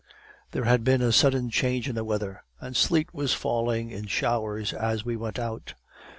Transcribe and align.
"There 0.49 0.63
had 0.63 0.83
been 0.83 1.03
a 1.03 1.11
sudden 1.11 1.51
change 1.51 1.87
in 1.87 1.93
the 1.93 2.03
weather, 2.03 2.43
and 2.59 2.75
sleet 2.75 3.13
was 3.13 3.35
falling 3.35 3.91
in 3.91 4.07
showers 4.07 4.73
as 4.73 5.05
we 5.05 5.15
went 5.15 5.37
out. 5.37 5.75